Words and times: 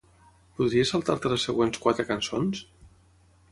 Podries 0.59 0.93
saltar-te 0.93 1.31
les 1.35 1.45
següents 1.49 1.83
quatre 1.85 2.07
cançons? 2.11 2.65